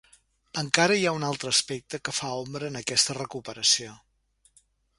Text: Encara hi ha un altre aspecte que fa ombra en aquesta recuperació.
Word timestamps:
Encara 0.61 0.95
hi 1.01 1.05
ha 1.09 1.13
un 1.17 1.25
altre 1.27 1.51
aspecte 1.55 2.01
que 2.09 2.15
fa 2.21 2.31
ombra 2.39 2.69
en 2.73 2.79
aquesta 2.81 3.19
recuperació. 3.21 3.95